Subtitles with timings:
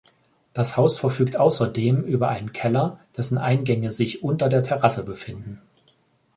[0.53, 5.61] Das Haus verfügt ausserdem über einen Keller, dessen Eingänge sich unter der Terrasse befinden.